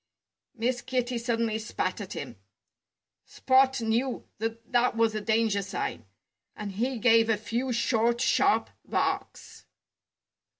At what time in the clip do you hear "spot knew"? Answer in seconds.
3.23-4.25